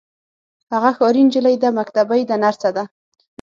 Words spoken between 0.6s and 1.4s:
هغه ښاري